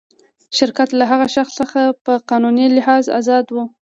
شرکت 0.57 0.89
له 0.99 1.05
هغه 1.11 1.27
شخص 1.35 1.53
څخه 1.61 1.81
په 2.05 2.13
قانوني 2.29 2.65
لحاظ 2.77 3.05
آزاد 3.19 3.45
و. 3.51 3.57